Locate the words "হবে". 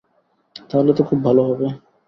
1.49-1.67